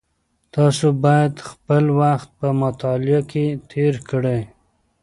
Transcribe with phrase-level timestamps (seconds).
[0.55, 4.41] تاسو باید خپل وخت په مطالعه کې تېر کړئ.